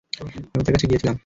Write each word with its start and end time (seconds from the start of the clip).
আমি 0.13 0.31
তার 0.57 0.73
কাছে 0.75 0.87
গিয়েছিলাম। 0.87 1.15